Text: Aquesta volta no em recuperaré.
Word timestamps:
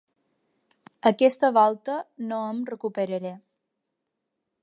Aquesta 1.09 1.51
volta 1.57 1.99
no 2.31 2.41
em 2.55 2.65
recuperaré. 2.71 3.37